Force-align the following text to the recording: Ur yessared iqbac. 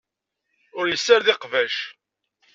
Ur 0.77 0.85
yessared 0.87 1.27
iqbac. 1.33 1.75